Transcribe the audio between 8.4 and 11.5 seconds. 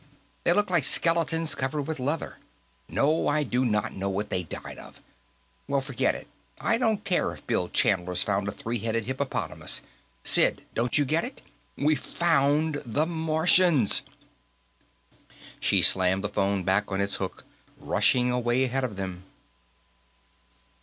a three headed hippopotamus. Sid, don't you get it?